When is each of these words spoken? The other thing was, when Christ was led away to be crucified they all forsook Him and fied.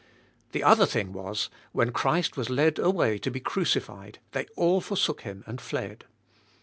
The 0.53 0.63
other 0.63 0.87
thing 0.87 1.13
was, 1.13 1.51
when 1.73 1.91
Christ 1.91 2.35
was 2.35 2.49
led 2.49 2.79
away 2.79 3.19
to 3.19 3.29
be 3.29 3.39
crucified 3.39 4.17
they 4.31 4.47
all 4.55 4.81
forsook 4.81 5.21
Him 5.21 5.43
and 5.45 5.61
fied. 5.61 6.05